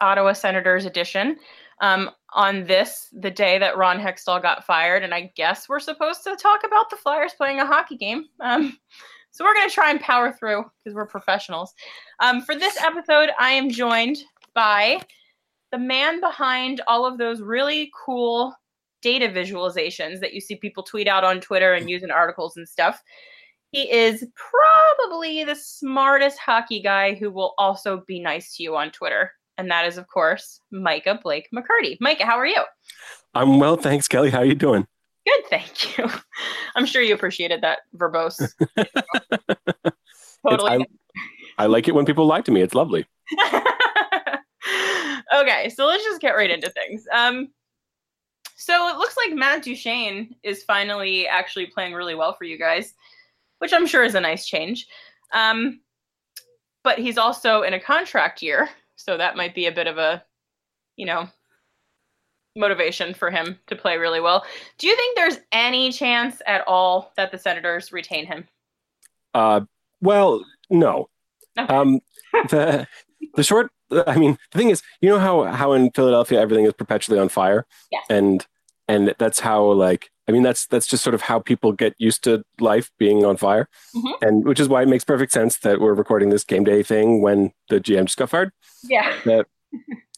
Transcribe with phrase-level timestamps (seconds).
[0.00, 1.36] Ottawa Senators edition.
[1.80, 6.22] Um, on this, the day that Ron Hextall got fired, and I guess we're supposed
[6.24, 8.26] to talk about the Flyers playing a hockey game.
[8.40, 8.78] Um,
[9.30, 11.74] so we're going to try and power through because we're professionals.
[12.20, 14.18] Um, for this episode, I am joined
[14.54, 15.00] by
[15.72, 18.54] the man behind all of those really cool
[19.02, 22.68] data visualizations that you see people tweet out on Twitter and use in articles and
[22.68, 23.02] stuff.
[23.72, 28.92] He is probably the smartest hockey guy who will also be nice to you on
[28.92, 29.32] Twitter.
[29.56, 31.96] And that is, of course, Micah Blake McCurdy.
[32.00, 32.62] Micah, how are you?
[33.34, 34.30] I'm well, thanks, Kelly.
[34.30, 34.86] How are you doing?
[35.26, 36.08] Good, thank you.
[36.74, 38.52] I'm sure you appreciated that verbose.
[40.46, 40.70] totally.
[40.70, 40.86] I,
[41.58, 42.62] I like it when people lie to me.
[42.62, 43.06] It's lovely.
[45.34, 47.06] okay, so let's just get right into things.
[47.12, 47.48] Um,
[48.56, 52.94] so it looks like Matt Duchene is finally actually playing really well for you guys
[53.64, 54.86] which I'm sure is a nice change.
[55.32, 55.80] Um,
[56.82, 60.22] but he's also in a contract year, so that might be a bit of a,
[60.96, 61.28] you know,
[62.56, 64.44] motivation for him to play really well.
[64.78, 68.46] Do you think there's any chance at all that the Senators retain him?
[69.32, 69.62] Uh,
[70.00, 71.08] well, no.
[71.58, 71.74] Okay.
[71.74, 72.00] Um,
[72.50, 72.86] the
[73.34, 73.70] the short,
[74.06, 77.28] I mean, the thing is, you know how how in Philadelphia everything is perpetually on
[77.28, 78.00] fire, yeah.
[78.08, 78.46] and
[78.88, 82.24] and that's how like I mean, that's that's just sort of how people get used
[82.24, 84.26] to life being on fire, mm-hmm.
[84.26, 87.20] and which is why it makes perfect sense that we're recording this game day thing
[87.20, 88.50] when the GM just got fired.
[88.82, 89.14] Yeah.
[89.24, 89.46] That,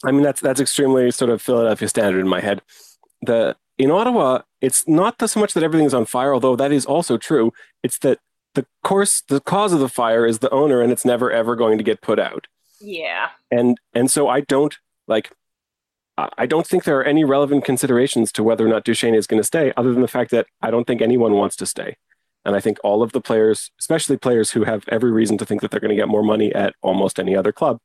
[0.04, 2.62] I mean, that's that's extremely sort of Philadelphia standard in my head.
[3.22, 6.86] The in Ottawa, it's not so much that everything is on fire, although that is
[6.86, 7.52] also true.
[7.82, 8.20] It's that
[8.54, 11.78] the course, the cause of the fire is the owner, and it's never ever going
[11.78, 12.46] to get put out.
[12.80, 13.30] Yeah.
[13.50, 14.76] And and so I don't
[15.08, 15.32] like
[16.18, 19.40] I don't think there are any relevant considerations to whether or not Duchene is going
[19.40, 21.96] to stay, other than the fact that I don't think anyone wants to stay.
[22.46, 25.60] And I think all of the players, especially players who have every reason to think
[25.60, 27.80] that they're going to get more money at almost any other club,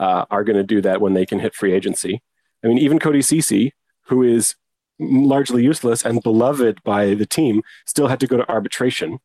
[0.00, 2.22] uh, are going to do that when they can hit free agency.
[2.64, 3.74] I mean, even Cody Ceci,
[4.06, 4.56] who is
[4.98, 9.18] largely useless and beloved by the team, still had to go to arbitration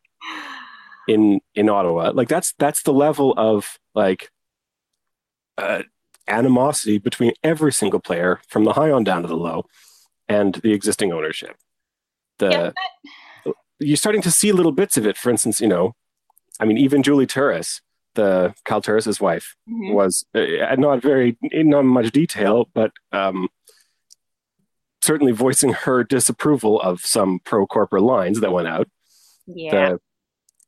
[1.08, 2.10] in in Ottawa.
[2.14, 4.30] Like that's that's the level of like
[5.58, 5.82] uh,
[6.28, 9.66] animosity between every single player from the high on down to the low
[10.28, 11.56] and the existing ownership.
[12.38, 12.70] The yeah,
[13.44, 13.54] but...
[13.78, 15.16] you're starting to see little bits of it.
[15.16, 15.94] For instance, you know,
[16.60, 17.80] I mean, even Julie Turris,
[18.14, 19.92] the Kyle Turris's wife, mm-hmm.
[19.92, 23.48] was uh, not very in not much detail, but um,
[25.02, 28.88] certainly voicing her disapproval of some pro corporate lines that went out.
[29.46, 29.70] Yeah.
[29.70, 30.00] The,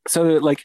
[0.06, 0.64] so, like,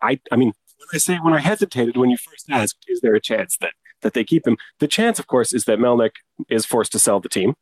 [0.00, 3.14] I, I mean, when I say when I hesitated when you first asked, is there
[3.14, 4.56] a chance that that they keep him.
[4.78, 6.12] The chance, of course, is that Melnyk
[6.48, 7.54] is forced to sell the team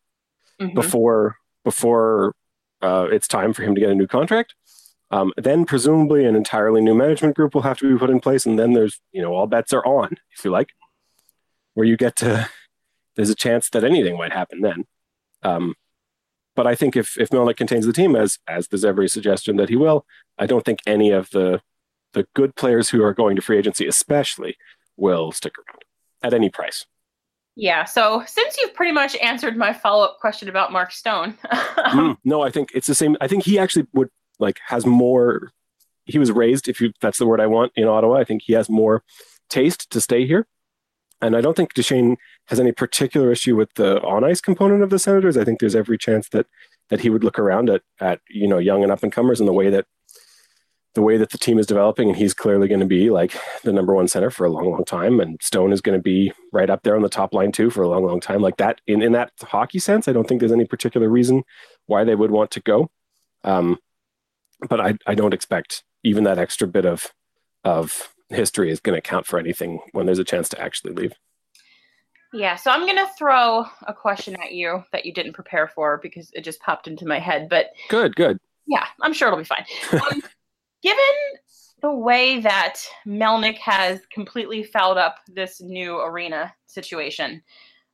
[0.60, 0.74] mm-hmm.
[0.74, 2.34] before before
[2.82, 4.54] uh, it's time for him to get a new contract.
[5.10, 8.46] Um, then presumably an entirely new management group will have to be put in place,
[8.46, 10.70] and then there's you know all bets are on, if you like,
[11.74, 12.48] where you get to.
[13.16, 14.84] There's a chance that anything might happen then.
[15.42, 15.74] Um,
[16.54, 19.68] but I think if if Melnyk contains the team, as as there's every suggestion that
[19.68, 20.06] he will,
[20.38, 21.60] I don't think any of the
[22.12, 24.56] the good players who are going to free agency, especially,
[24.96, 25.79] will stick around
[26.22, 26.86] at any price.
[27.56, 27.84] Yeah.
[27.84, 32.42] So since you've pretty much answered my follow up question about Mark Stone, mm, no,
[32.42, 33.16] I think it's the same.
[33.20, 34.08] I think he actually would
[34.38, 35.52] like has more.
[36.06, 38.18] He was raised, if you that's the word I want, in Ottawa.
[38.18, 39.02] I think he has more
[39.48, 40.46] taste to stay here,
[41.20, 42.16] and I don't think Duchene
[42.46, 45.36] has any particular issue with the on ice component of the Senators.
[45.36, 46.46] I think there's every chance that
[46.88, 49.46] that he would look around at at you know young and up and comers in
[49.46, 49.86] the way that
[50.94, 53.72] the way that the team is developing, and he's clearly going to be like the
[53.72, 55.20] number one center for a long, long time.
[55.20, 57.82] And Stone is going to be right up there on the top line too for
[57.82, 58.40] a long, long time.
[58.40, 61.44] Like that, in, in that hockey sense, I don't think there's any particular reason
[61.86, 62.90] why they would want to go.
[63.44, 63.78] Um,
[64.68, 67.12] but I, I don't expect even that extra bit of
[67.64, 71.12] of history is going to count for anything when there's a chance to actually leave.
[72.32, 75.98] Yeah, so I'm going to throw a question at you that you didn't prepare for
[75.98, 77.48] because it just popped into my head.
[77.48, 78.38] But good, good.
[78.66, 79.64] Yeah, I'm sure it'll be fine.
[79.92, 80.22] Um,
[80.82, 80.98] given
[81.82, 87.42] the way that Melnyk has completely fouled up this new arena situation,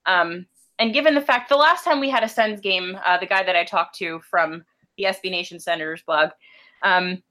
[0.07, 0.47] um,
[0.79, 3.43] and given the fact the last time we had a Sens game, uh, the guy
[3.43, 4.65] that I talked to from
[4.97, 6.31] the SB Nation Senators blog
[6.83, 7.23] um,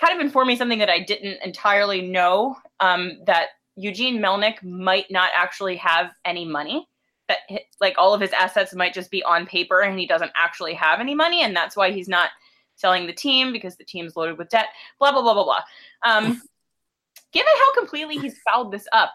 [0.00, 5.10] kind of informed me something that I didn't entirely know um, that Eugene Melnyk might
[5.10, 6.88] not actually have any money.
[7.28, 7.38] that
[7.80, 11.00] like all of his assets might just be on paper and he doesn't actually have
[11.00, 12.30] any money and that's why he's not
[12.78, 15.60] selling the team because the team's loaded with debt blah blah blah blah blah
[16.04, 16.40] um,
[17.32, 19.12] given how completely he's fouled this up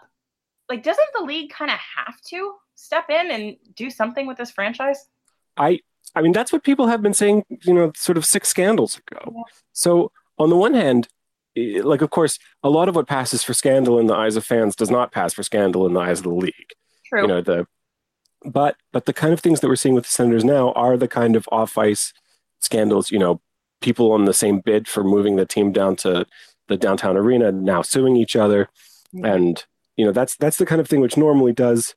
[0.68, 4.50] like doesn't the league kind of have to step in and do something with this
[4.50, 5.08] franchise
[5.56, 5.80] i
[6.14, 9.20] i mean that's what people have been saying you know sort of six scandals ago
[9.34, 9.42] yeah.
[9.72, 11.08] so on the one hand
[11.56, 14.74] like of course a lot of what passes for scandal in the eyes of fans
[14.74, 16.72] does not pass for scandal in the eyes of the league
[17.06, 17.22] True.
[17.22, 17.66] you know the
[18.44, 21.08] but but the kind of things that we're seeing with the senators now are the
[21.08, 22.12] kind of off ice
[22.60, 23.40] scandals you know
[23.84, 26.26] people on the same bid for moving the team down to
[26.68, 28.68] the downtown arena now suing each other
[29.14, 29.24] mm-hmm.
[29.24, 29.64] and
[29.96, 31.94] you know that's that's the kind of thing which normally does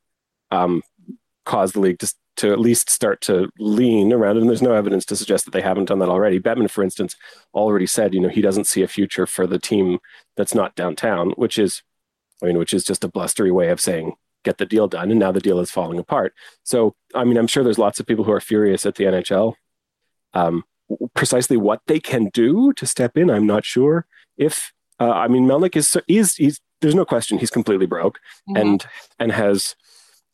[0.51, 0.81] um,
[1.47, 4.41] cause the league to, to at least start to lean around it.
[4.41, 6.39] And there's no evidence to suggest that they haven't done that already.
[6.39, 7.15] Bettman, for instance,
[7.53, 9.99] already said, you know, he doesn't see a future for the team
[10.35, 11.81] that's not downtown, which is,
[12.43, 14.13] I mean, which is just a blustery way of saying
[14.43, 15.09] get the deal done.
[15.09, 16.33] And now the deal is falling apart.
[16.63, 19.55] So, I mean, I'm sure there's lots of people who are furious at the NHL.
[20.33, 20.63] Um,
[21.13, 24.05] precisely what they can do to step in, I'm not sure.
[24.37, 28.19] If uh, I mean, Melnyk is is he's there's no question he's completely broke
[28.49, 28.57] mm-hmm.
[28.57, 28.85] and
[29.19, 29.75] and has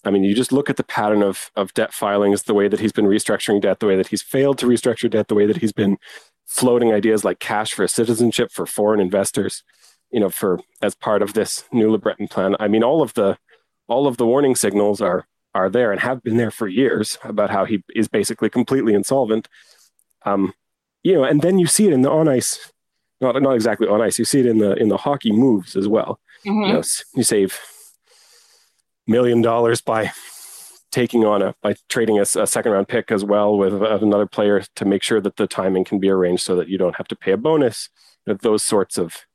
[0.06, 2.80] I mean, you just look at the pattern of of debt filings, the way that
[2.80, 5.58] he's been restructuring debt, the way that he's failed to restructure debt, the way that
[5.58, 5.98] he's been
[6.46, 9.64] floating ideas like cash for citizenship for foreign investors,
[10.12, 12.56] you know, for as part of this new LeBreton plan.
[12.60, 13.38] I mean, all of the
[13.88, 17.50] all of the warning signals are are there and have been there for years about
[17.50, 19.48] how he is basically completely insolvent.
[20.25, 20.54] Um,
[21.04, 22.72] you know, and then you see it in the on ice,
[23.22, 24.18] not not exactly on ice.
[24.18, 26.20] You see it in the in the hockey moves as well.
[26.46, 26.68] Mm-hmm.
[26.68, 26.84] You know,
[27.16, 27.60] you save
[29.08, 30.12] million dollars by
[30.92, 34.64] taking on a by trading a, a, second round pick as well with another player
[34.75, 37.16] to make sure that the timing can be arranged so that you don't have to
[37.16, 37.90] pay a bonus.
[38.26, 39.26] You know, those sorts of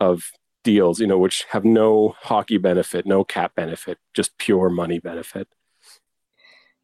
[0.00, 0.32] of
[0.64, 5.48] deals, you know, which have no hockey benefit, no cap benefit, just pure money benefit.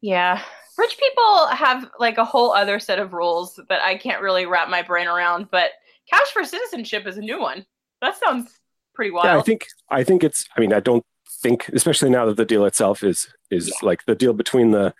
[0.01, 0.41] Yeah.
[0.77, 4.69] Rich people have like a whole other set of rules that I can't really wrap
[4.69, 5.71] my brain around, but
[6.09, 7.65] cash for citizenship is a new one.
[8.01, 8.59] That sounds
[8.93, 9.25] pretty wild.
[9.25, 11.05] Yeah, I think I think it's I mean, I don't
[11.41, 13.87] think, especially now that the deal itself is is yeah.
[13.87, 14.93] like the deal between the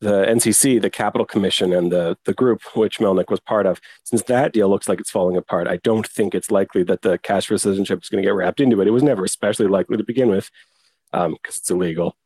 [0.00, 3.80] the NCC, the Capital Commission, and the the group which Melnyk was part of.
[4.04, 7.18] Since that deal looks like it's falling apart, I don't think it's likely that the
[7.18, 8.88] cash for citizenship is going to get wrapped into it.
[8.88, 10.50] It was never especially likely to begin with
[11.12, 12.16] because um, it's illegal.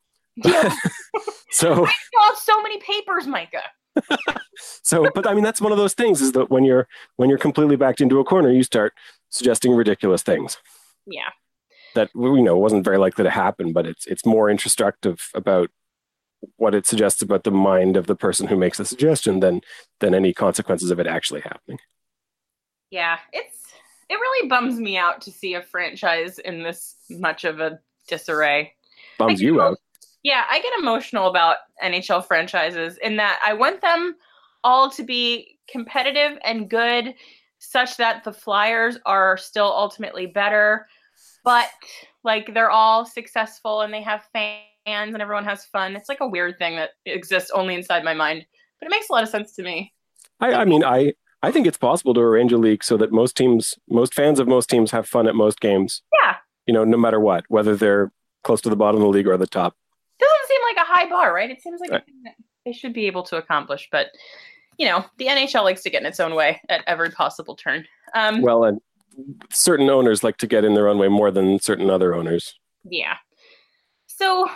[1.51, 3.63] so I so many papers, Micah.
[4.83, 6.87] so, but I mean, that's one of those things is that when you're
[7.17, 8.93] when you're completely backed into a corner, you start
[9.31, 10.59] suggesting ridiculous things.
[11.07, 11.31] Yeah
[11.97, 15.71] that you know wasn't very likely to happen, but it's it's more introspective about
[16.57, 19.63] what it suggests about the mind of the person who makes the suggestion than
[19.99, 21.79] than any consequences of it actually happening.
[22.91, 23.65] Yeah, it's
[24.09, 28.75] it really bums me out to see a franchise in this much of a disarray.
[29.19, 29.79] Bums you out.
[30.27, 34.17] Yeah, I get emotional about NHL franchises in that I want them
[34.65, 37.15] all to be competitive and good
[37.59, 40.87] such that the Flyers are still ultimately better
[41.47, 41.69] but
[42.25, 45.95] like they're all successful and they have fans and everyone has fun.
[45.95, 48.45] It's like a weird thing that exists only inside my mind,
[48.81, 49.95] but it makes a lot of sense to me.
[50.41, 51.15] I, I mean, I
[51.45, 54.49] I think it's possible to arrange a league so that most teams, most fans of
[54.49, 56.03] most teams, have fun at most games.
[56.21, 56.35] Yeah.
[56.67, 58.11] You know, no matter what, whether they're
[58.43, 59.77] close to the bottom of the league or the top.
[60.19, 61.51] Doesn't seem like a high bar, right?
[61.51, 62.05] It seems like right.
[62.65, 64.09] they should be able to accomplish, but
[64.79, 67.87] you know, the NHL likes to get in its own way at every possible turn.
[68.15, 68.81] Um, well, and
[69.51, 72.59] certain owners like to get in their own way more than certain other owners.
[72.85, 73.17] Yeah.
[74.07, 74.51] So,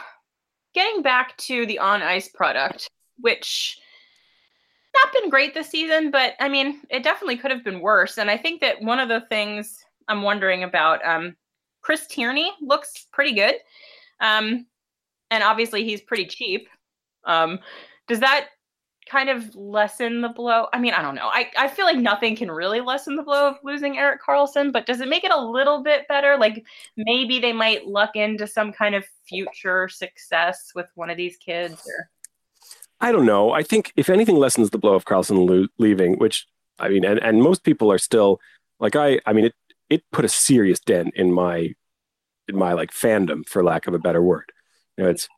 [0.74, 2.88] getting back to the on ice product,
[3.18, 3.78] which
[4.94, 8.18] not been great this season, but I mean, it definitely could have been worse.
[8.18, 11.36] And I think that one of the things I'm wondering about, um,
[11.82, 13.54] Chris Tierney looks pretty good.
[14.20, 14.66] Um,
[15.30, 16.68] and obviously he's pretty cheap.
[17.24, 17.58] Um,
[18.08, 18.48] does that
[19.08, 20.66] kind of lessen the blow?
[20.72, 21.28] I mean, I don't know.
[21.32, 24.86] I, I feel like nothing can really lessen the blow of losing Erik Karlsson, but
[24.86, 26.36] does it make it a little bit better?
[26.38, 26.64] Like
[26.96, 31.82] maybe they might luck into some kind of future success with one of these kids
[31.86, 32.08] or
[33.00, 33.52] I don't know.
[33.52, 36.46] I think if anything lessens the blow of Carlson lo- leaving, which
[36.78, 38.40] I mean, and, and most people are still
[38.78, 39.20] like I.
[39.24, 39.54] I mean, it
[39.88, 41.72] it put a serious dent in my
[42.48, 44.52] in my like fandom, for lack of a better word.
[45.00, 45.28] You know, it's.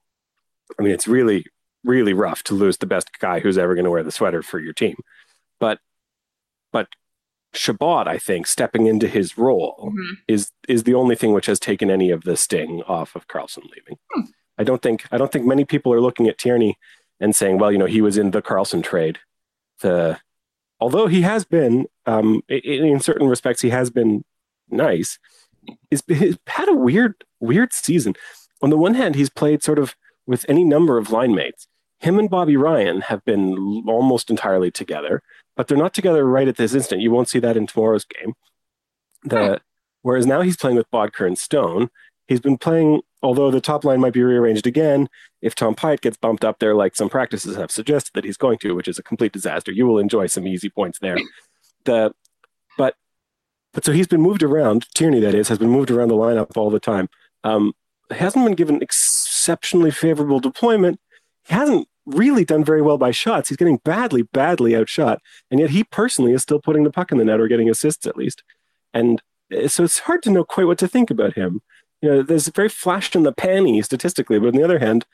[0.77, 1.45] I mean, it's really
[1.85, 4.59] really rough to lose the best guy who's ever going to wear the sweater for
[4.59, 4.97] your team.
[5.61, 5.79] But
[6.73, 6.89] but
[7.55, 10.15] Chabot, I think, stepping into his role mm-hmm.
[10.27, 13.65] is is the only thing which has taken any of the sting off of Karlsson
[13.65, 13.99] leaving.
[14.13, 14.23] Hmm.
[14.59, 16.77] I don't think I don't think many people are looking at Tierney
[17.21, 19.21] and saying, well, you know, he was in the Karlsson trade.
[19.81, 20.19] The
[20.81, 24.25] although he has been, um, in, in certain respects, he has been
[24.69, 25.21] nice.
[25.91, 28.15] He's, he's had a weird weird season.
[28.63, 29.95] On the one hand, he's played sort of
[30.27, 31.67] with any number of line mates.
[31.99, 35.23] Him and Bobby Ryan have been almost entirely together,
[35.57, 37.03] but they're not together right at this instant.
[37.03, 38.35] You won't see that in tomorrow's game.
[39.25, 39.61] The
[40.03, 41.91] whereas now he's playing with Boedker and Stone.
[42.27, 45.09] He's been playing, although the top line might be rearranged again
[45.41, 48.59] if Tom Pyatt gets bumped up there, like some practices have suggested that he's going
[48.59, 49.73] to, which is a complete disaster.
[49.73, 51.19] You will enjoy some easy points there.
[51.85, 52.15] The
[52.79, 52.95] but
[53.73, 54.87] but so he's been moved around.
[54.95, 57.09] Tierney, that is, has been moved around the lineup all the time.
[57.43, 57.73] Um,
[58.15, 61.01] hasn't been given exceptionally favorable deployment.
[61.47, 63.49] He hasn't really done very well by shots.
[63.49, 67.19] He's getting badly, badly outshot, and yet he personally is still putting the puck in
[67.19, 68.43] the net or getting assists at least.
[68.93, 69.23] And
[69.57, 71.61] uh, so it's hard to know quite what to think about him.
[72.01, 75.07] You know, there's very flash in the panny statistically, but on the other hand,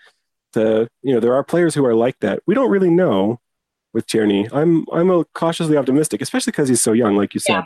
[0.53, 2.41] the you know there are players who are like that.
[2.47, 3.41] We don't really know
[3.93, 4.49] with Tierney.
[4.53, 7.65] I'm I'm cautiously optimistic, especially because he's so young, like you said.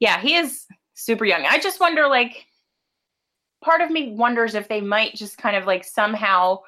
[0.00, 1.46] Yeah, he is super young.
[1.46, 2.44] I just wonder, like,
[3.64, 6.58] part of me wonders if they might just kind of like somehow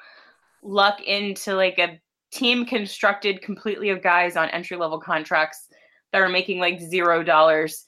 [0.63, 2.01] luck into like a
[2.31, 5.67] team constructed completely of guys on entry level contracts
[6.11, 7.85] that are making like zero dollars.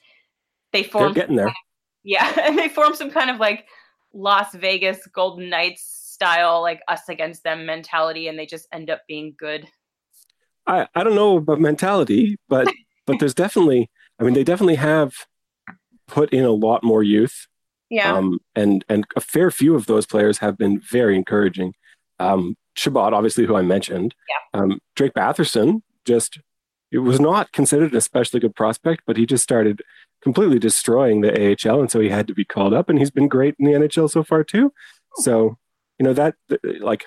[0.72, 1.54] They form They're getting there.
[2.04, 3.66] yeah, and they form some kind of like
[4.14, 9.02] Las Vegas Golden Knights style, like us against them mentality, and they just end up
[9.08, 9.68] being good.
[10.68, 12.72] I, I don't know about mentality, but
[13.08, 13.90] but there's definitely
[14.20, 15.14] I mean they definitely have
[16.08, 17.48] put in a lot more youth.
[17.90, 18.16] Yeah.
[18.16, 21.74] Um, and and a fair few of those players have been very encouraging.
[22.20, 24.14] Um, Chabot, obviously, who I mentioned.
[24.28, 24.62] Yeah.
[24.62, 26.40] Um, Drake Batherson just
[26.92, 29.82] it was not considered an especially good prospect, but he just started
[30.22, 33.28] completely destroying the AHL, and so he had to be called up, and he's been
[33.28, 34.74] great in the NHL so far too.
[35.16, 35.58] So
[36.00, 36.36] you know that
[36.80, 37.06] like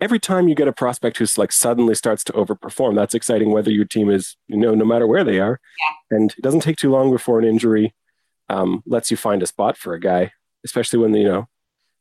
[0.00, 3.70] every time you get a prospect who's like suddenly starts to overperform that's exciting whether
[3.70, 6.16] your team is you know no matter where they are yeah.
[6.16, 7.94] and it doesn't take too long before an injury
[8.48, 10.32] um, lets you find a spot for a guy
[10.64, 11.48] especially when you know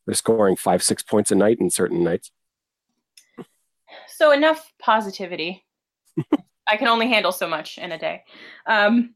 [0.05, 2.31] they're scoring five six points a night in certain nights
[4.07, 5.63] so enough positivity
[6.67, 8.23] i can only handle so much in a day
[8.67, 9.13] um,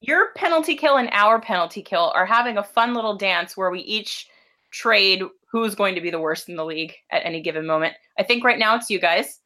[0.00, 3.80] your penalty kill and our penalty kill are having a fun little dance where we
[3.80, 4.28] each
[4.70, 7.94] trade who's going to be the worst in the league at any given moment.
[8.18, 9.40] I think right now it's you guys.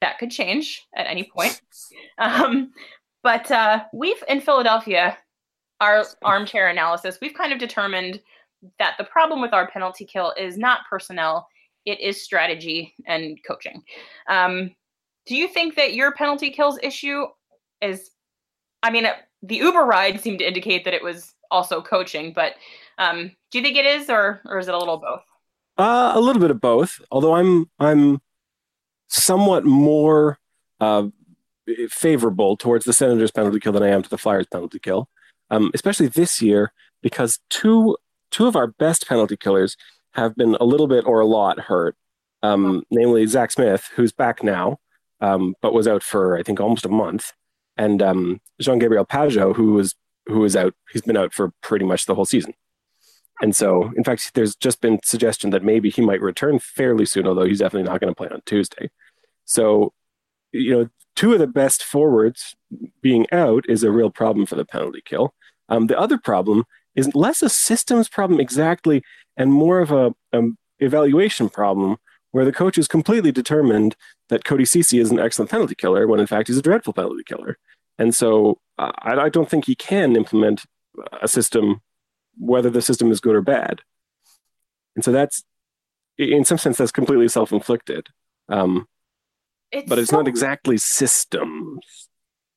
[0.00, 1.60] That could change at any point.
[2.20, 2.72] Um,
[3.22, 5.16] but uh, we've in Philadelphia,
[5.80, 8.20] our armchair analysis, we've kind of determined
[8.78, 11.48] that the problem with our penalty kill is not personnel,
[11.86, 13.82] it is strategy and coaching.
[14.28, 14.74] Um,
[15.26, 17.24] do you think that your penalty kills issue
[17.80, 18.10] is,
[18.82, 19.06] I mean,
[19.42, 22.54] the Uber ride seemed to indicate that it was also coaching, but
[22.98, 25.22] um, do you think it is, or or is it a little both?
[25.76, 27.00] Uh, a little bit of both.
[27.10, 28.20] Although I'm I'm
[29.08, 30.38] somewhat more
[30.80, 31.08] uh,
[31.88, 35.08] favorable towards the Senators' penalty kill than I am to the Flyers' penalty kill,
[35.50, 37.96] um, especially this year because two
[38.30, 39.76] two of our best penalty killers
[40.12, 41.96] have been a little bit or a lot hurt.
[42.42, 44.78] Um, namely Zack Smith, who's back now,
[45.20, 47.32] um, but was out for I think almost a month,
[47.76, 49.94] and um, Jean Gabriel Pageau, who was
[50.26, 50.74] who was out.
[50.92, 52.54] He's been out for pretty much the whole season.
[53.40, 57.26] And so, in fact, there's just been suggestion that maybe he might return fairly soon,
[57.26, 58.90] although he's definitely not going to play on Tuesday.
[59.44, 59.92] So,
[60.52, 62.56] you know, two of the best forwards
[63.00, 65.34] being out is a real problem for the penalty kill.
[65.68, 69.02] Um, the other problem is less a systems problem exactly,
[69.36, 70.42] and more of a, a
[70.80, 71.96] evaluation problem
[72.30, 73.96] where the coach is completely determined
[74.28, 77.22] that Cody Ceci is an excellent penalty killer when in fact he's a dreadful penalty
[77.26, 77.56] killer.
[77.98, 80.64] And so uh, I, I don't think he can implement
[81.20, 81.80] a system
[82.38, 83.80] whether the system is good or bad.
[84.94, 85.44] And so that's,
[86.16, 88.08] in some sense, that's completely self inflicted.
[88.48, 88.86] Um,
[89.70, 92.08] it's but it's so, not exactly systems.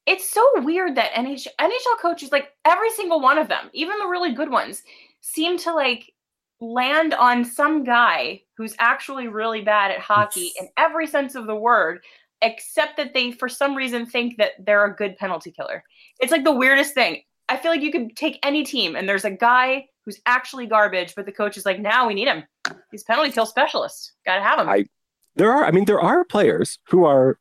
[0.05, 4.07] It's so weird that NHL, NHL coaches, like every single one of them, even the
[4.07, 4.83] really good ones,
[5.21, 6.11] seem to like
[6.59, 11.55] land on some guy who's actually really bad at hockey in every sense of the
[11.55, 11.99] word,
[12.41, 15.83] except that they, for some reason, think that they're a good penalty killer.
[16.19, 17.21] It's like the weirdest thing.
[17.49, 21.15] I feel like you could take any team and there's a guy who's actually garbage,
[21.15, 22.43] but the coach is like, now we need him.
[22.91, 24.13] He's penalty kill specialist.
[24.25, 24.69] Got to have him.
[24.69, 24.85] I,
[25.35, 27.37] there are, I mean, there are players who are,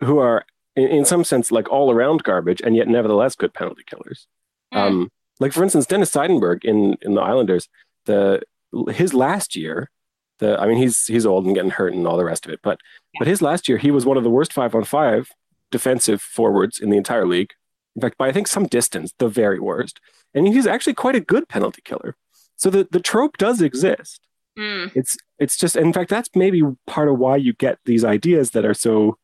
[0.00, 0.44] who are
[0.78, 4.26] in, in some sense like all around garbage and yet nevertheless good penalty killers.
[4.72, 4.78] Mm.
[4.78, 7.68] Um, like for instance, Dennis Seidenberg in, in the Islanders,
[8.06, 8.42] the,
[8.90, 9.90] his last year,
[10.38, 12.60] the, I mean, he's, he's old and getting hurt and all the rest of it,
[12.62, 12.78] but,
[13.14, 13.18] yeah.
[13.20, 15.30] but his last year, he was one of the worst five on five
[15.70, 17.52] defensive forwards in the entire league
[17.98, 20.00] in fact, by I think some distance, the very worst.
[20.32, 22.14] And he's actually quite a good penalty killer.
[22.54, 24.20] So the, the trope does exist.
[24.56, 24.92] Mm.
[24.94, 28.64] It's it's just in fact that's maybe part of why you get these ideas that
[28.64, 29.18] are so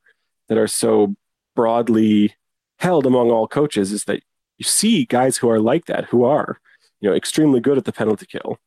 [0.49, 1.15] that are so
[1.55, 2.35] broadly
[2.79, 4.23] held among all coaches is that
[4.59, 6.61] you see guys who are like that, who are,
[7.01, 8.59] you know, extremely good at the penalty kill.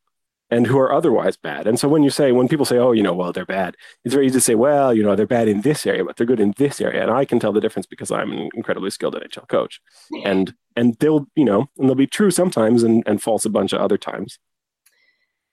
[0.50, 1.68] and who are otherwise bad.
[1.68, 3.76] And so when you say, when people say, oh, you know, well, they're bad,
[4.06, 6.26] it's very easy to say, well, you know, they're bad in this area, but they're
[6.26, 7.02] good in this area.
[7.02, 9.82] And I can tell the difference because I'm an incredibly skilled NHL coach.
[10.24, 13.74] And and they'll, you know, and they'll be true sometimes and, and false a bunch
[13.74, 14.40] of other times.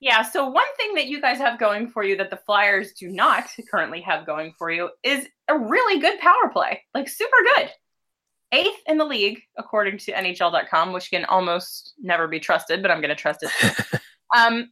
[0.00, 3.08] Yeah, so one thing that you guys have going for you that the Flyers do
[3.08, 6.82] not currently have going for you is a really good power play.
[6.92, 7.70] Like super good.
[8.52, 13.00] Eighth in the league, according to NHL.com, which can almost never be trusted, but I'm
[13.00, 14.00] going to trust it.
[14.36, 14.70] um,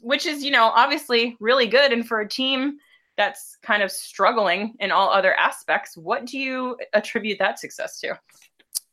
[0.00, 1.92] which is, you know, obviously really good.
[1.92, 2.78] And for a team
[3.16, 8.18] that's kind of struggling in all other aspects, what do you attribute that success to?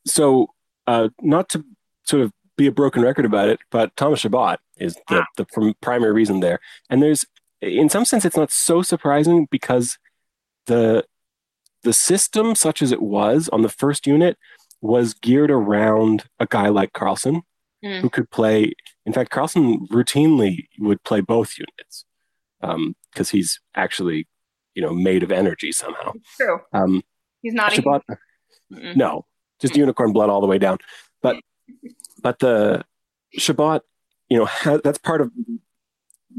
[0.05, 0.53] So,
[0.87, 1.65] uh, not to
[2.05, 5.71] sort of be a broken record about it, but Thomas Chabot is the, the pr-
[5.81, 6.59] primary reason there.
[6.89, 7.25] And there's,
[7.61, 9.97] in some sense, it's not so surprising because
[10.67, 11.03] the
[11.83, 14.37] the system, such as it was on the first unit,
[14.81, 17.43] was geared around a guy like Karlsson,
[17.83, 18.01] mm.
[18.01, 18.73] who could play
[19.09, 22.05] in fact, Karlsson routinely would play both units
[22.61, 22.95] because um,
[23.31, 24.27] he's actually,
[24.75, 26.13] you know, made of energy somehow.
[26.37, 26.59] true.
[26.71, 27.01] Um,
[27.41, 27.73] he's not.
[27.73, 28.03] Chabot,
[28.69, 29.25] no,
[29.59, 30.77] just unicorn blood all the way down.
[31.23, 31.37] But
[32.21, 32.83] but the
[33.33, 33.81] Chabot,
[34.29, 35.31] you know, ha- that's part of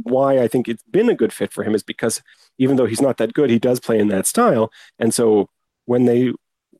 [0.02, 2.22] why I think it's been a good fit for him is because
[2.58, 4.70] even though he's not that good, he does play in that style.
[4.98, 5.48] And so
[5.86, 6.32] when they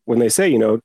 [0.04, 0.80] when they say, you know,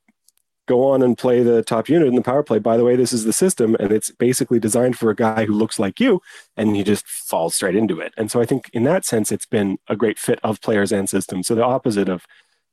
[0.68, 2.60] go on and play the top unit in the power play.
[2.60, 5.54] By the way, this is the system, and it's basically designed for a guy who
[5.54, 6.22] looks like you,
[6.58, 8.14] and he just falls straight into it.
[8.18, 11.10] And so I think in that sense, it's been a great fit of players and
[11.10, 11.48] systems.
[11.48, 12.26] So the opposite of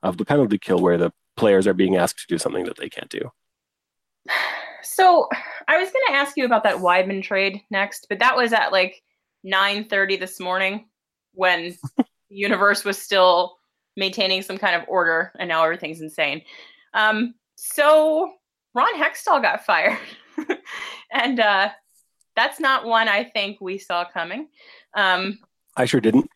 [0.03, 2.89] of the penalty kill, where the players are being asked to do something that they
[2.89, 3.31] can't do.
[4.93, 5.27] So
[5.69, 8.73] I was going to ask you about that Wideman trade next, but that was at
[8.73, 9.03] like
[9.45, 10.87] 9:30 this morning
[11.33, 13.57] when the universe was still
[13.97, 16.43] maintaining some kind of order, and now everything's insane.
[16.93, 18.35] Um, so
[18.75, 19.99] Ron Hextall got fired.
[21.11, 21.71] and uh,
[22.37, 24.49] that's not one I think we saw coming.
[24.95, 25.39] Um,
[25.75, 26.29] I sure didn't.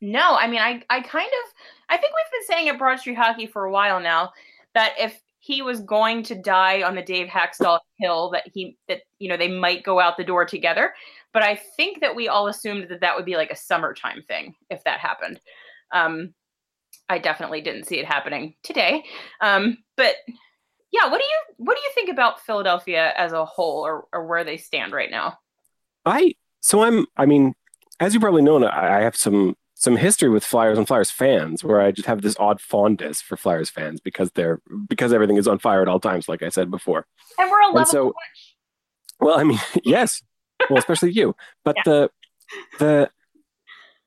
[0.00, 1.52] No, I mean, I, I kind of,
[1.88, 4.32] I think we've been saying at Broad Street Hockey for a while now
[4.74, 9.02] that if he was going to die on the Dave Hakstol hill, that he, that,
[9.20, 10.92] you know, they might go out the door together.
[11.32, 14.56] But I think that we all assumed that that would be like a summertime thing
[14.70, 15.40] if that happened.
[15.92, 16.34] Um,
[17.08, 19.04] I definitely didn't see it happening today.
[19.40, 20.16] Um, but
[20.90, 24.26] yeah, what do you what do you think about Philadelphia as a whole, or or
[24.26, 25.38] where they stand right now?
[26.04, 27.54] I so I'm I mean,
[28.00, 31.82] as you probably know, I have some some history with Flyers and Flyers fans, where
[31.82, 35.58] I just have this odd fondness for Flyers fans because they're because everything is on
[35.58, 37.06] fire at all times, like I said before.
[37.38, 38.14] And we're a level so,
[39.20, 40.22] Well, I mean, yes,
[40.70, 41.82] well, especially you, but yeah.
[41.84, 42.10] the
[42.78, 43.10] the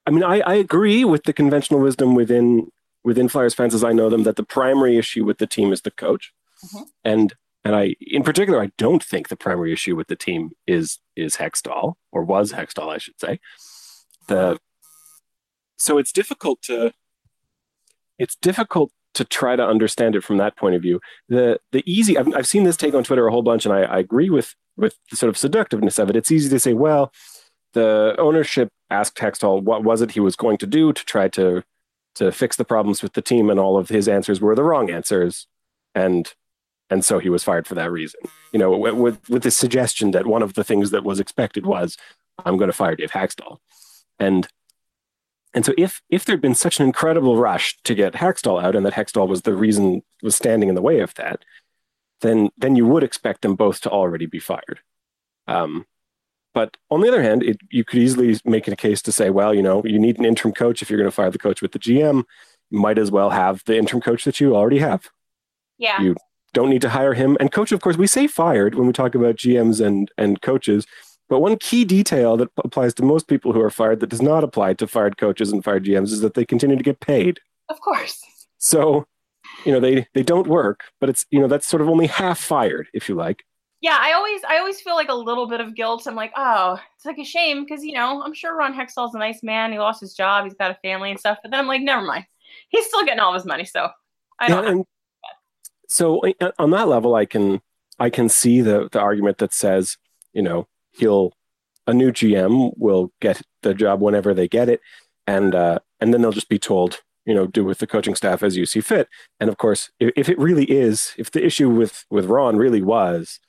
[0.08, 2.72] I mean, I, I agree with the conventional wisdom within
[3.04, 5.84] within Flyers fans as I know them that the primary issue with the team is
[5.84, 6.34] the coach.
[6.66, 6.84] Mm-hmm.
[7.06, 10.98] And and I in particular I don't think the primary issue with the team is
[11.16, 13.40] is Hextall or was Hextall I should say.
[14.28, 14.58] The
[15.80, 16.94] so it's difficult to
[18.20, 21.00] it's difficult to try to understand it from that point of view.
[21.28, 23.82] The the easy I've, I've seen this take on Twitter a whole bunch, and I,
[23.82, 26.16] I agree with with the sort of seductiveness of it.
[26.16, 27.12] It's easy to say, well,
[27.74, 31.64] the ownership asked Hextall what was it he was going to do to try to
[32.16, 34.90] to fix the problems with the team, and all of his answers were the wrong
[34.90, 35.48] answers,
[35.96, 36.34] and
[36.90, 38.20] and so he was fired for that reason.
[38.52, 41.98] You know, with with the suggestion that one of the things that was expected was,
[42.46, 43.58] I'm going to fire Dave Hakstol,
[44.20, 44.48] and
[45.54, 48.86] and so if if there'd been such an incredible rush to get Hakstol out, and
[48.86, 51.44] that Hakstol was the reason was standing in the way of that,
[52.22, 54.80] then then you would expect them both to already be fired.
[55.48, 55.86] Um,
[56.54, 59.54] but on the other hand, it, you could easily make a case to say, well,
[59.54, 61.72] you know, you need an interim coach if you're going to fire the coach with
[61.72, 62.24] the GM.
[62.70, 65.10] You might as well have the interim coach that you already have.
[65.78, 66.02] Yeah.
[66.02, 66.16] You
[66.54, 67.38] don't need to hire him.
[67.40, 70.86] And coach, of course, we say fired when we talk about GMs and, and coaches.
[71.30, 74.44] But one key detail that applies to most people who are fired that does not
[74.44, 77.40] apply to fired coaches and fired GMs is that they continue to get paid.
[77.70, 78.20] Of course.
[78.58, 79.06] So,
[79.64, 82.40] you know, they they don't work, but it's you know that's sort of only half
[82.40, 83.44] fired, if you like.
[83.82, 86.08] Yeah, I always I always feel like a little bit of guilt.
[86.08, 89.20] I'm like, oh, it's like a shame because you know I'm sure Ron Hextall's a
[89.20, 89.72] nice man.
[89.72, 90.46] He lost his job.
[90.46, 91.38] He's got a family and stuff.
[91.42, 92.26] But then I'm like, never mind.
[92.70, 93.90] He's still getting all his money, so
[94.40, 94.64] I don't.
[94.64, 94.86] Yeah, and,
[95.88, 97.62] so uh, on that level, I can
[98.00, 99.98] I can see the the argument that says,
[100.34, 101.34] you know, he'll
[101.88, 104.82] a new GM will get the job whenever they get it,
[105.26, 108.44] and uh, and then they'll just be told, you know, do with the coaching staff
[108.44, 109.10] as you see fit.
[109.40, 112.82] And of course, if, if it really is, if the issue with with Ron really
[112.82, 113.40] was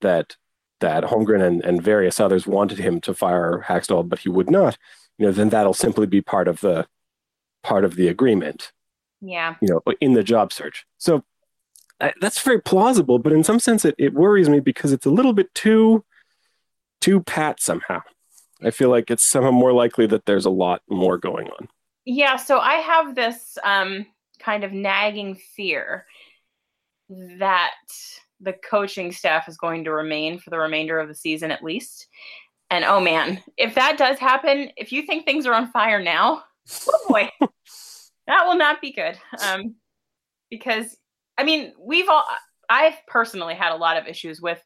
[0.00, 0.36] that
[0.80, 4.78] that Holmgren and, and various others wanted him to fire Hakstol, but he would not,
[5.18, 6.86] you know, then that'll simply be part of the
[7.62, 8.72] part of the agreement.
[9.20, 9.56] Yeah.
[9.60, 10.86] You know, in the job search.
[10.96, 11.22] So
[12.20, 15.34] that's very plausible, but in some sense, it, it worries me because it's a little
[15.34, 16.02] bit too
[17.00, 18.00] too pat somehow.
[18.62, 21.68] I feel like it's somehow more likely that there's a lot more going on.
[22.04, 24.06] Yeah, so I have this um,
[24.38, 26.06] kind of nagging fear
[27.38, 27.74] that
[28.40, 32.06] the coaching staff is going to remain for the remainder of the season at least.
[32.70, 36.44] And oh man, if that does happen, if you think things are on fire now,
[36.88, 37.28] oh boy,
[38.26, 39.18] that will not be good.
[39.44, 39.74] Um,
[40.50, 40.96] because
[41.36, 42.24] I mean, we've all,
[42.68, 44.62] I've personally had a lot of issues with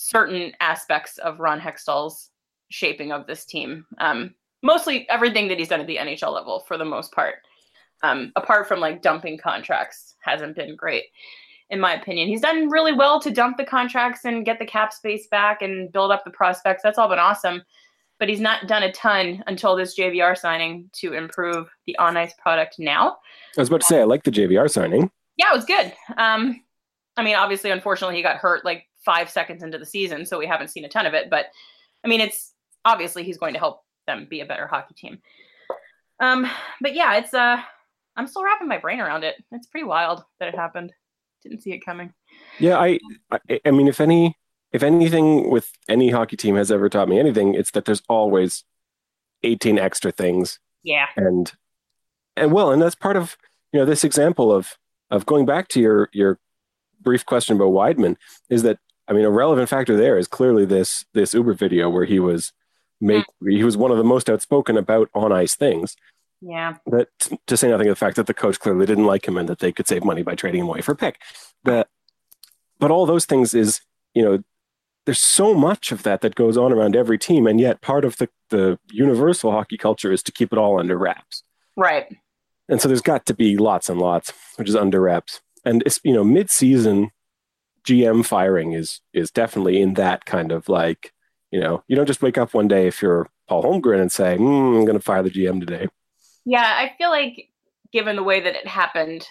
[0.00, 2.30] certain aspects of Ron Hextall's
[2.70, 3.84] shaping of this team.
[3.98, 7.36] Um, mostly everything that he's done at the NHL level for the most part.
[8.04, 11.06] Um, apart from like dumping contracts, hasn't been great
[11.70, 12.28] in my opinion.
[12.28, 15.92] He's done really well to dump the contracts and get the cap space back and
[15.92, 16.82] build up the prospects.
[16.82, 17.62] That's all been awesome.
[18.18, 22.34] But he's not done a ton until this JVR signing to improve the on ice
[22.38, 23.18] product now.
[23.56, 25.10] I was about to say, I like the JVR signing.
[25.36, 25.92] Yeah, it was good.
[26.16, 26.62] Um,
[27.16, 30.46] I mean, obviously, unfortunately, he got hurt like five seconds into the season, so we
[30.46, 31.30] haven't seen a ton of it.
[31.30, 31.46] But
[32.04, 32.52] I mean, it's
[32.84, 35.18] obviously he's going to help them be a better hockey team.
[36.20, 36.46] Um,
[36.82, 37.62] but yeah, it's uh,
[38.16, 39.36] I'm still wrapping my brain around it.
[39.52, 40.92] It's pretty wild that it happened
[41.42, 42.12] didn't see it coming.
[42.58, 42.98] Yeah, I,
[43.30, 44.36] I, I mean, if any,
[44.72, 48.64] if anything with any hockey team has ever taught me anything, it's that there's always
[49.42, 50.58] 18 extra things.
[50.82, 51.06] Yeah.
[51.16, 51.52] And,
[52.36, 53.36] and well, and that's part of,
[53.72, 54.76] you know, this example of,
[55.10, 56.38] of going back to your, your
[57.00, 58.16] brief question about Wideman
[58.50, 62.04] is that, I mean, a relevant factor there is clearly this, this Uber video where
[62.04, 62.52] he was
[63.00, 63.50] make, mm.
[63.56, 65.96] he was one of the most outspoken about on ice things.
[66.40, 66.76] Yeah.
[66.86, 67.08] That
[67.46, 69.58] to say nothing of the fact that the coach clearly didn't like him and that
[69.58, 71.20] they could save money by trading him away for a pick.
[71.64, 71.88] That,
[72.78, 73.80] but all those things is,
[74.14, 74.42] you know,
[75.08, 78.18] there's so much of that that goes on around every team, and yet part of
[78.18, 81.44] the the universal hockey culture is to keep it all under wraps.
[81.76, 82.14] Right.
[82.68, 85.40] And so there's got to be lots and lots, which is under wraps.
[85.64, 87.10] And it's you know mid-season
[87.84, 91.12] GM firing is is definitely in that kind of like
[91.50, 94.36] you know you don't just wake up one day if you're Paul Holmgren and say
[94.36, 95.88] mm, I'm going to fire the GM today.
[96.44, 97.48] Yeah, I feel like
[97.92, 99.26] given the way that it happened,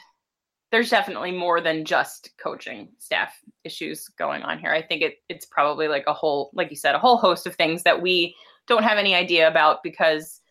[0.71, 3.33] there's definitely more than just coaching staff
[3.63, 4.71] issues going on here.
[4.71, 7.55] I think it it's probably like a whole, like you said, a whole host of
[7.55, 8.35] things that we
[8.67, 10.41] don't have any idea about because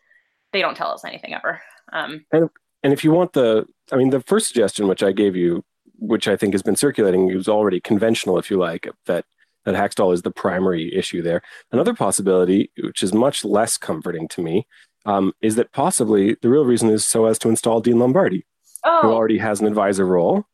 [0.53, 1.61] they don't tell us anything ever.
[1.93, 2.49] Um, and
[2.83, 5.63] and if you want the, I mean, the first suggestion which I gave you,
[5.97, 9.25] which I think has been circulating, was already conventional, if you like, that
[9.65, 11.41] that Hextall is the primary issue there.
[11.73, 14.65] Another possibility, which is much less comforting to me,
[15.05, 18.45] um, is that possibly the real reason is so as to install Dean Lombardi,
[18.85, 19.01] oh.
[19.01, 20.45] who already has an advisor role.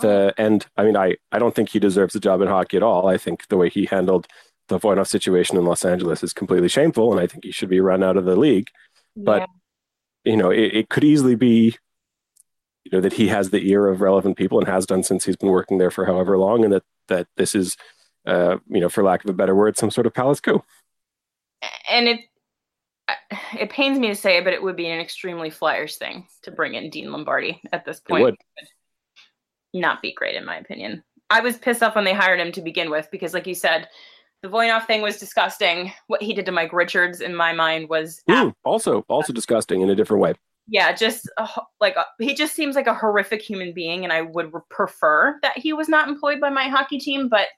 [0.00, 2.82] The, and I mean, I, I don't think he deserves a job in hockey at
[2.82, 3.06] all.
[3.06, 4.26] I think the way he handled
[4.68, 7.80] the Voynov situation in Los Angeles is completely shameful, and I think he should be
[7.80, 8.68] run out of the league.
[9.14, 9.22] Yeah.
[9.24, 9.48] But
[10.24, 11.76] you know, it, it could easily be,
[12.84, 15.36] you know, that he has the ear of relevant people and has done since he's
[15.36, 17.76] been working there for however long, and that that this is,
[18.26, 20.62] uh, you know, for lack of a better word, some sort of palace coup.
[21.90, 22.20] And it
[23.52, 26.50] it pains me to say it, but it would be an extremely Flyers thing to
[26.50, 28.20] bring in Dean Lombardi at this point.
[28.20, 28.36] It would.
[29.76, 31.02] Not be great, in my opinion.
[31.30, 33.88] I was pissed off when they hired him to begin with because, like you said,
[34.42, 35.92] the Voynov thing was disgusting.
[36.06, 39.90] What he did to Mike Richards, in my mind, was mm, also also disgusting in
[39.90, 40.34] a different way.
[40.66, 41.46] Yeah, just uh,
[41.80, 45.58] like uh, he just seems like a horrific human being, and I would prefer that
[45.58, 47.28] he was not employed by my hockey team.
[47.28, 47.48] But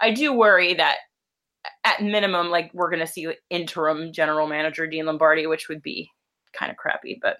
[0.00, 0.96] I do worry that
[1.84, 6.10] at minimum, like we're gonna see interim general manager Dean Lombardi, which would be
[6.54, 7.38] kind of crappy, but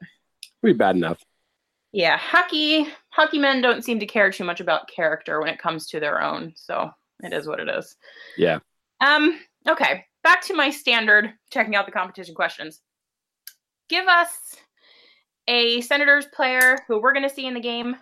[0.62, 1.22] be bad enough.
[1.92, 5.86] Yeah, hockey hockey men don't seem to care too much about character when it comes
[5.88, 6.90] to their own, so
[7.22, 7.96] it is what it is.
[8.36, 8.58] Yeah.
[9.00, 9.40] Um.
[9.66, 12.82] Okay, back to my standard checking out the competition questions.
[13.88, 14.56] Give us
[15.48, 17.96] a Senators player who we're going to see in the game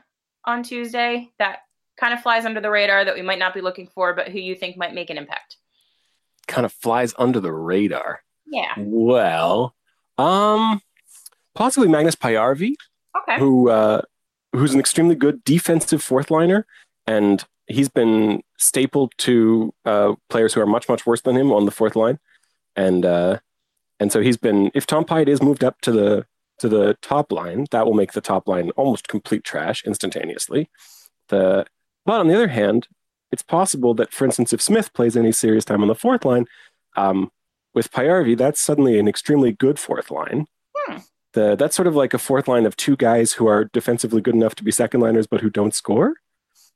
[0.44, 1.61] on Tuesday that
[1.96, 4.38] kind of flies under the radar that we might not be looking for, but who
[4.38, 5.57] you think might make an impact
[6.46, 8.22] kind of flies under the radar.
[8.46, 8.74] Yeah.
[8.76, 9.74] Well,
[10.18, 10.81] um,
[11.55, 12.74] possibly Magnus Paajarvi.
[13.22, 13.38] Okay.
[13.38, 14.02] Who uh,
[14.52, 16.66] who's an extremely good defensive fourth liner,
[17.07, 21.66] and he's been stapled to uh, players who are much much worse than him on
[21.66, 22.18] the fourth line,
[22.74, 23.38] and uh,
[24.00, 24.70] and so he's been.
[24.74, 26.26] If Tom Pyatt is moved up to the
[26.62, 30.70] to the top line, that will make the top line almost complete trash instantaneously.
[31.29, 31.66] The
[32.07, 32.88] but on the other hand,
[33.33, 36.46] it's possible that, for instance, if Smith plays any serious time on the fourth line,
[36.96, 37.31] um,
[37.75, 40.46] with Paajarvi, that's suddenly an extremely good fourth line.
[40.77, 40.98] Hmm.
[41.33, 44.35] The, that's sort of like a fourth line of two guys who are defensively good
[44.35, 46.14] enough to be second liners, but who don't score.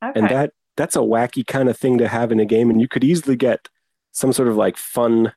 [0.02, 0.18] Okay.
[0.18, 2.70] And that that's a wacky kind of thing to have in a game.
[2.70, 3.68] And you could easily get
[4.12, 5.32] some sort of like fun,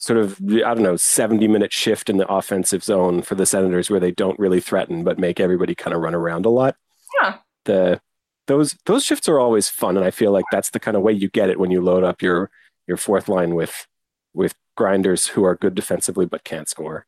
[0.00, 3.90] sort of, I don't know, 70 minute shift in the offensive zone for the Senators
[3.90, 6.74] where they don't really threaten, but make everybody kind of run around a lot.
[7.22, 7.36] Yeah.
[7.66, 8.00] The
[8.46, 11.12] those those shifts are always fun, and I feel like that's the kind of way
[11.12, 12.50] you get it when you load up your
[12.88, 13.86] your fourth line with
[14.32, 17.06] with grinders who are good defensively but can't score.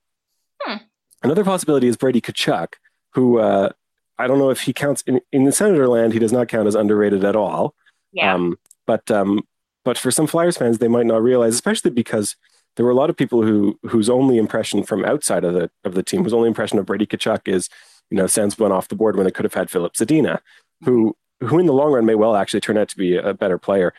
[0.60, 0.84] Hmm.
[1.22, 2.74] Another possibility is Brady Tkachuk,
[3.14, 3.70] who uh,
[4.18, 6.12] I don't know if he counts in, in the Senator land.
[6.12, 7.74] He does not count as underrated at all.
[8.12, 8.34] Yeah.
[8.34, 9.40] Um, but um,
[9.84, 12.36] but for some Flyers fans, they might not realize, especially because
[12.76, 15.94] there were a lot of people who whose only impression from outside of the of
[15.94, 17.68] the team, whose only impression of Brady Tkachuk is,
[18.10, 20.40] you know, Sens went off the board when they could have had Filip Zadina,
[20.84, 23.58] who who in the long run may well actually turn out to be a better
[23.58, 23.92] player.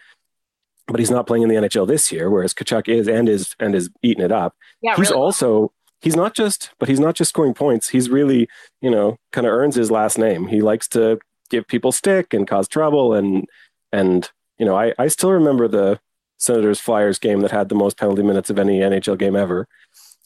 [0.87, 3.75] But he's not playing in the NHL this year, whereas Tkachuk is and is and
[3.75, 4.55] is eating it up.
[4.81, 4.95] yeah.
[4.95, 5.21] he's really.
[5.21, 7.89] also he's not just but he's not just scoring points.
[7.89, 8.49] He's really,
[8.81, 10.47] you know, kind of earns his last name.
[10.47, 13.45] He likes to give people stick and cause trouble and
[13.91, 15.99] and you know, I, I still remember the
[16.43, 19.67] Senators Flyers game that had the most penalty minutes of any NHL game ever.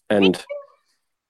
[0.09, 0.43] And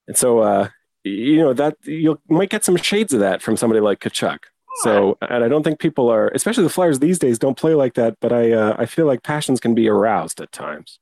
[0.07, 0.69] and so uh
[1.03, 4.39] you know that you might get some shades of that from somebody like Tkachuk.
[4.83, 7.95] So and I don't think people are especially the Flyers these days don't play like
[7.95, 10.99] that, but I uh, I feel like passions can be aroused at times.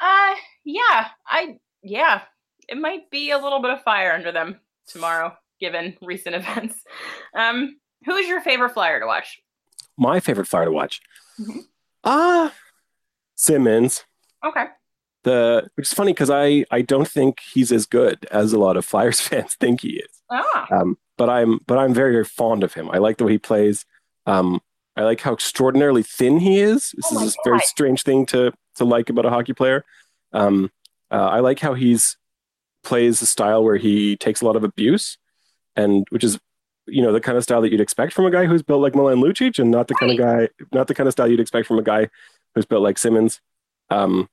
[0.00, 2.22] Uh, yeah, I yeah,
[2.68, 6.82] it might be a little bit of fire under them tomorrow, given recent events.
[7.34, 9.42] Um, who's your favorite flyer to watch?
[9.98, 11.00] My favorite Flyer to watch.
[12.04, 12.52] Ah
[13.44, 14.04] Simmonds.
[14.44, 14.64] Okay.
[15.24, 18.76] The which is funny because I I don't think he's as good as a lot
[18.76, 20.22] of Flyers fans think he is.
[20.30, 22.90] Ah, Um, but I'm but I'm very very fond of him.
[22.90, 23.86] I like the way he plays.
[24.26, 24.60] Um,
[24.96, 26.92] I like how extraordinarily thin he is.
[26.96, 29.84] This Oh is a very strange thing to to like about a hockey player.
[30.32, 30.70] Um,
[31.10, 32.16] uh, I like how he's
[32.82, 35.16] plays a style where he takes a lot of abuse,
[35.74, 36.38] and which is
[36.86, 38.94] you know the kind of style that you'd expect from a guy who's built like
[38.94, 41.66] Milan Lucic, and not the kind of guy not the kind of style you'd expect
[41.66, 42.08] from a guy
[42.54, 43.40] who's built like Simmonds.
[43.90, 44.28] Um,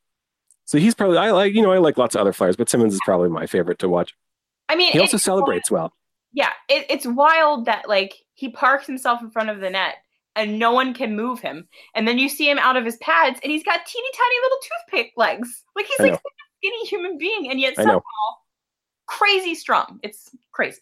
[0.65, 2.93] so he's probably I like you know I like lots of other flyers, but Simmonds
[2.93, 4.15] is probably my favorite to watch.
[4.69, 5.93] I mean, He also celebrates well.
[6.33, 9.95] Yeah, it, it's wild that like he parks himself in front of the net
[10.35, 13.39] and no one can move him, and then you see him out of his pads
[13.43, 15.63] and he's got teeny tiny little toothpick legs.
[15.75, 16.19] Like he's like a
[16.59, 18.01] skinny human being, and yet somehow
[19.07, 19.99] crazy strong.
[20.03, 20.79] It's crazy.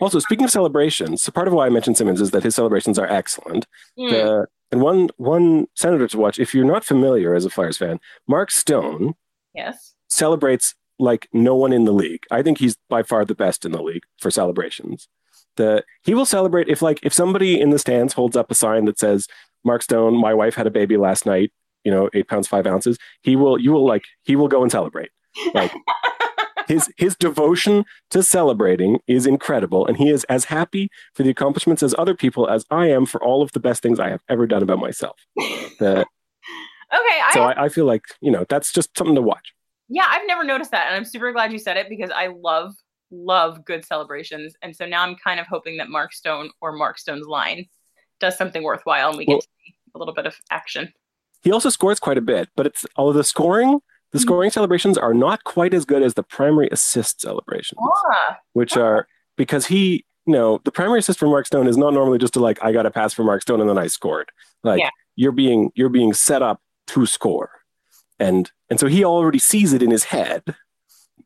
[0.00, 2.98] Also, speaking of celebrations, so part of why I mentioned Simmonds is that his celebrations
[2.98, 3.66] are excellent.
[3.98, 4.10] Mm.
[4.10, 7.98] The, and one one senator to watch, if you're not familiar as a Flyers fan,
[8.28, 9.14] Mark Stone
[9.54, 9.94] yes.
[10.08, 12.24] celebrates like no one in the league.
[12.30, 15.08] I think he's by far the best in the league for celebrations.
[15.56, 18.84] The he will celebrate if like if somebody in the stands holds up a sign
[18.84, 19.26] that says
[19.64, 21.52] Mark Stone, my wife had a baby last night,
[21.84, 22.98] you know, eight pounds five ounces.
[23.22, 25.10] He will you will like he will go and celebrate.
[25.54, 25.72] Like
[26.70, 31.82] his his devotion to celebrating is incredible, and he is as happy for the accomplishments
[31.82, 34.46] as other people as I am for all of the best things I have ever
[34.46, 35.16] done about myself.
[35.80, 36.04] Uh,
[36.92, 39.54] Okay, I so I, I feel like you know that's just something to watch.
[39.88, 42.74] yeah, I've never noticed that, and I'm super glad you said it because I love
[43.12, 46.98] love good celebrations, and so now I'm kind of hoping that Mark Stone or Mark
[46.98, 47.66] Stone's line
[48.18, 50.92] does something worthwhile, and we get to see a little bit of action.
[51.42, 53.80] He also scores quite a bit, but it's all the scoring.
[54.12, 58.76] The scoring celebrations are not quite as good as the primary assist celebrations, Ah, which
[58.76, 62.32] are because he, you know, the primary assist for Mark Stone is not normally just
[62.34, 64.30] to like I got a pass for Mark Stone and then I scored.
[64.64, 64.90] Like Yeah.
[65.16, 67.50] you're being you're being set up to score,
[68.18, 70.42] and and so he already sees it in his head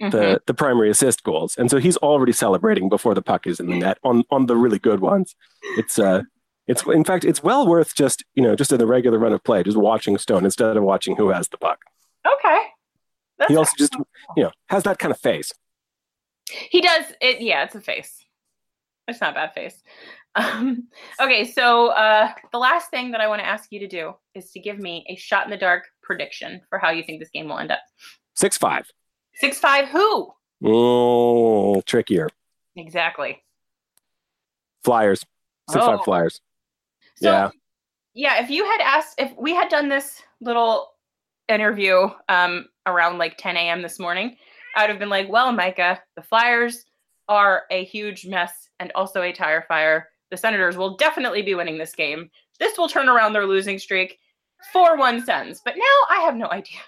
[0.03, 0.11] mhm.
[0.11, 3.69] the the primary assist goals, and so he's already celebrating before the puck is in
[3.69, 5.35] the net on on the really good ones.
[5.79, 6.23] It's uh.
[6.67, 9.45] It's in fact, it's well worth just you know just in the regular run of
[9.45, 11.79] play, just watching Stone instead of watching who has the puck.
[12.27, 12.59] okay.
[13.39, 13.95] That's he also just
[14.37, 15.53] you know has that kind of face.
[16.51, 17.41] He does it.
[17.41, 18.25] Yeah, it's a face.
[19.09, 19.83] It's not a bad face.
[20.37, 20.89] Um,
[21.21, 24.51] okay, so uh, the last thing that I want to ask you to do is
[24.51, 27.49] to give me a shot in the dark prediction for how you think this game
[27.49, 27.79] will end up.
[28.35, 28.91] Six five.
[29.35, 29.87] Six five.
[29.91, 30.33] Who
[30.65, 32.29] Oh, trickier.
[32.75, 33.45] exactly?
[34.83, 35.25] Flyers.
[35.71, 36.03] Six five Oh.
[36.03, 36.41] Flyers.
[37.17, 37.51] So, Yeah.
[38.15, 38.43] yeah.
[38.43, 40.94] If you had asked, if we had done this little
[41.49, 43.83] interview um, around like 10 a.m.
[43.83, 44.37] this morning,
[44.77, 46.85] I would have been like, well, Micah, the Flyers
[47.29, 50.09] are a huge mess and also a tire fire.
[50.31, 52.31] The Senators will definitely be winning this game.
[52.59, 54.19] This will turn around their losing streak.
[54.73, 55.61] 4 1 Sens.
[55.65, 56.81] But now I have no idea.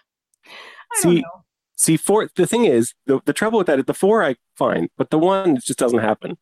[0.47, 1.45] I don't See, know.
[1.77, 2.31] See, four.
[2.35, 5.19] The thing is, the, the trouble with that is the four I find, but the
[5.19, 6.38] one just doesn't happen.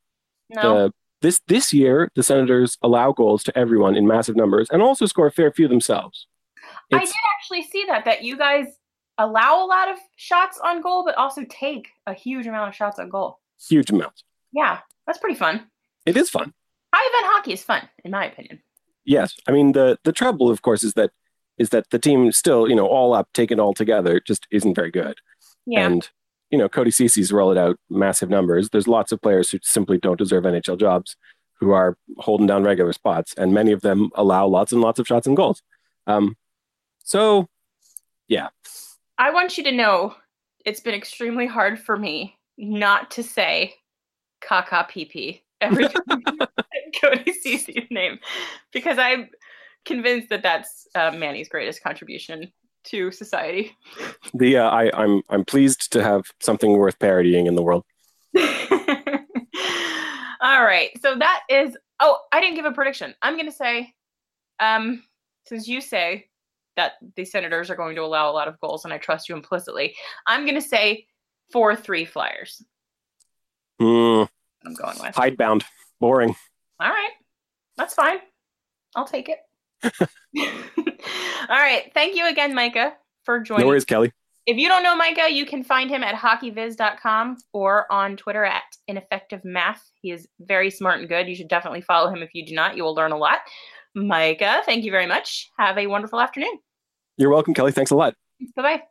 [0.49, 0.63] No.
[0.63, 5.07] The, this this year, the Senators allow goals to everyone in massive numbers and also
[5.07, 6.29] score a fair few themselves.
[6.93, 8.67] I did actually see that, that you guys
[9.19, 12.99] allow a lot of shots on goal, but also take a huge amount of shots
[12.99, 13.39] on goal.
[13.69, 14.23] huge amount.
[14.53, 15.67] Yeah, that's pretty fun.
[16.07, 16.53] It is fun.
[16.93, 18.61] High event hockey is fun, in my opinion.
[19.05, 21.11] Yes, I mean the the trouble, of course, is that
[21.59, 24.91] is that the team still, you know, all up, taken all together, just isn't very
[24.91, 25.19] good.
[25.67, 25.87] Yeah.
[25.87, 26.09] And
[26.51, 28.71] you know, Cody Ceci's rolled out massive numbers.
[28.71, 31.17] There's lots of players who simply don't deserve NHL jobs,
[31.59, 35.07] who are holding down regular spots, and many of them allow lots and lots of
[35.07, 35.63] shots and goals.
[36.07, 36.37] Um,
[37.05, 37.47] so,
[38.27, 38.49] yeah,
[39.17, 40.15] I want you to know
[40.65, 43.75] it's been extremely hard for me not to say
[44.41, 46.23] Kaka PP every time
[47.01, 48.19] Cody sees his name
[48.73, 49.29] because I'm
[49.85, 52.53] convinced that that's uh, Manny's greatest contribution
[52.85, 53.77] to society.
[54.35, 57.85] The uh, I, I'm I'm pleased to have something worth parodying in the world.
[58.37, 58.43] All
[60.65, 61.77] right, so that is.
[62.01, 63.15] Oh, I didn't give a prediction.
[63.23, 63.95] I'm going to say,
[64.59, 65.05] um,
[65.47, 66.27] since you say
[66.77, 69.35] that the Senators are going to allow a lot of goals, and I trust you
[69.35, 69.95] implicitly,
[70.27, 71.07] I'm going to say
[71.53, 72.63] four three Flyers.
[73.81, 74.29] Mm,
[74.65, 75.15] I'm going with.
[75.15, 75.65] hidebound,
[76.01, 76.35] boring.
[76.81, 77.13] All right.
[77.77, 78.19] That's fine.
[78.95, 79.39] I'll take it.
[81.49, 81.91] All right.
[81.93, 83.63] Thank you again, Micah, for joining.
[83.63, 84.13] No worries, Kelly.
[84.47, 88.63] If you don't know Micah, you can find him at hockeyviz.com or on Twitter at
[88.87, 89.83] ineffective math.
[90.03, 91.29] He is very smart and good.
[91.29, 92.77] You should definitely follow him if you do not.
[92.77, 93.39] You will learn a lot.
[93.95, 95.51] Micah, thank you very much.
[95.59, 96.59] Have a wonderful afternoon.
[97.17, 97.73] You're welcome, Kelly.
[97.73, 98.15] Thanks a lot.
[98.57, 98.83] Bye bye.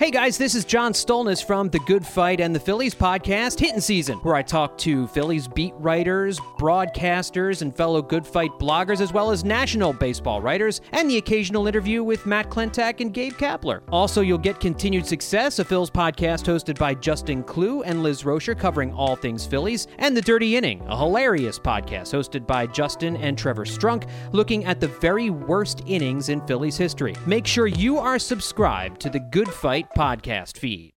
[0.00, 3.82] Hey guys, this is John Stolnis from the Good Phight and the Phillies podcast, Hitting
[3.82, 9.12] Season, where I talk to Phillies beat writers, broadcasters, and fellow Good Phight bloggers, as
[9.12, 13.82] well as national baseball writers, and the occasional interview with Matt Klentak and Gabe Kapler.
[13.92, 18.58] Also, you'll get Continued Success, a Phil's podcast hosted by Justin Klugh and Liz Roscher,
[18.58, 23.36] covering all things Phillies, and The Dirty Inning, a hilarious podcast hosted by Justin and
[23.36, 27.14] Trevor Strunk, looking at the very worst innings in Phillies history.
[27.26, 30.88] Make sure you are subscribed to the Good Phight podcast feed.